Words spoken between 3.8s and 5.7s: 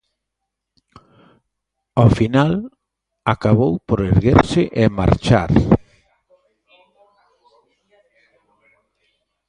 por erguerse e marchar.